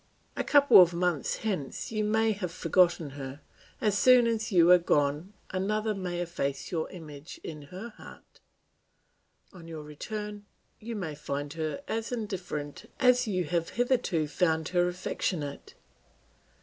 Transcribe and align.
A 0.35 0.43
couple 0.43 0.81
of 0.81 0.95
months 0.95 1.35
hence 1.45 1.91
you 1.91 2.03
may 2.03 2.31
have 2.31 2.51
forgotten 2.51 3.11
her; 3.11 3.39
as 3.79 3.95
soon 3.95 4.25
as 4.25 4.51
you 4.51 4.71
are 4.71 4.79
gone 4.79 5.33
another 5.51 5.93
may 5.93 6.21
efface 6.21 6.71
your 6.71 6.89
image 6.89 7.39
in 7.43 7.61
her 7.69 7.89
heart; 7.97 8.39
on 9.53 9.67
your 9.67 9.83
return 9.83 10.47
you 10.79 10.95
may 10.95 11.13
find 11.13 11.53
her 11.53 11.83
as 11.87 12.11
indifferent 12.11 12.89
as 12.99 13.27
you 13.27 13.43
have 13.43 13.69
hitherto 13.77 14.27
found 14.27 14.69
her 14.69 14.87
affectionate. 14.87 15.75